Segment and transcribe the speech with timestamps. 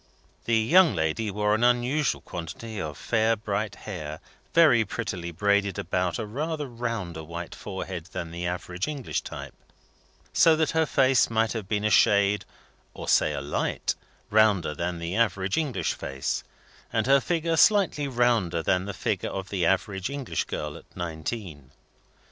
[0.45, 4.19] The young lady wore an unusual quantity of fair bright hair,
[4.51, 9.85] very prettily braided about a rather rounder white forehead than the average English type, and
[10.33, 12.45] so her face might have been a shade
[12.95, 13.93] or say a light
[14.31, 16.43] rounder than the average English face,
[16.91, 21.69] and her figure slightly rounder than the figure of the average English girl at nineteen.